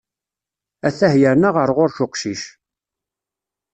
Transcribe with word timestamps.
Atah 0.87 1.13
yerna 1.21 1.49
ɣer 1.55 1.69
ɣur-k 1.77 1.99
uqcic. 2.05 2.43